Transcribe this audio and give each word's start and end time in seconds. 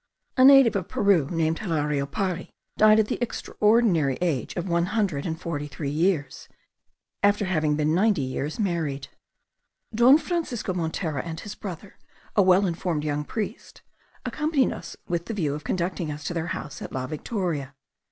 A 0.35 0.43
native 0.43 0.75
of 0.75 0.87
Peru 0.87 1.27
named 1.29 1.59
Hilario 1.59 2.07
Pari 2.07 2.49
died 2.75 2.99
at 2.99 3.05
the 3.07 3.21
extraordinary 3.21 4.17
age 4.19 4.55
of 4.55 4.67
one 4.67 4.87
hundred 4.97 5.27
and 5.27 5.39
forty 5.39 5.67
three 5.67 5.91
years, 5.91 6.49
after 7.21 7.45
having 7.45 7.75
been 7.75 7.93
ninety 7.93 8.23
years 8.23 8.59
married. 8.59 9.09
Don 9.93 10.17
Francisco 10.17 10.73
Montera 10.73 11.21
and 11.23 11.39
his 11.41 11.53
brother, 11.53 11.99
a 12.35 12.41
well 12.41 12.65
informed 12.65 13.03
young 13.03 13.23
priest, 13.23 13.83
accompanied 14.25 14.73
us 14.73 14.97
with 15.07 15.27
the 15.27 15.35
view 15.35 15.53
of 15.53 15.63
conducting 15.63 16.11
us 16.11 16.23
to 16.23 16.33
their 16.33 16.47
house 16.47 16.81
at 16.81 16.91
La 16.91 17.05
Victoria. 17.05 17.75